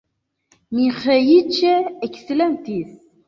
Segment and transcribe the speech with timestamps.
[0.77, 1.59] Miĥeiĉ
[2.09, 2.91] eksilentis.